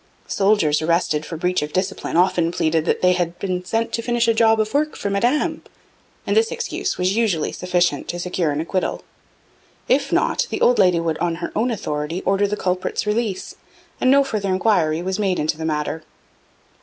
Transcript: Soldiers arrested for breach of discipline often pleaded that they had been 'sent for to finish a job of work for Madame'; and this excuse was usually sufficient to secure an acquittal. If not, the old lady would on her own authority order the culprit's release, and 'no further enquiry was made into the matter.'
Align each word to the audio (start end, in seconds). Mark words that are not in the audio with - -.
Soldiers 0.25 0.81
arrested 0.81 1.27
for 1.27 1.37
breach 1.37 1.61
of 1.61 1.73
discipline 1.73 2.17
often 2.17 2.51
pleaded 2.51 2.85
that 2.85 3.03
they 3.03 3.11
had 3.11 3.37
been 3.37 3.63
'sent 3.63 3.89
for 3.89 3.93
to 3.93 4.01
finish 4.01 4.27
a 4.27 4.33
job 4.33 4.59
of 4.59 4.73
work 4.73 4.95
for 4.95 5.11
Madame'; 5.11 5.61
and 6.25 6.35
this 6.35 6.49
excuse 6.49 6.97
was 6.97 7.15
usually 7.15 7.51
sufficient 7.51 8.07
to 8.07 8.17
secure 8.17 8.49
an 8.49 8.59
acquittal. 8.61 9.03
If 9.87 10.11
not, 10.11 10.47
the 10.49 10.59
old 10.59 10.79
lady 10.79 10.99
would 10.99 11.19
on 11.19 11.35
her 11.35 11.51
own 11.55 11.69
authority 11.69 12.23
order 12.23 12.47
the 12.47 12.57
culprit's 12.57 13.05
release, 13.05 13.53
and 14.01 14.09
'no 14.09 14.23
further 14.23 14.49
enquiry 14.49 15.03
was 15.03 15.19
made 15.19 15.37
into 15.37 15.55
the 15.55 15.65
matter.' 15.65 16.01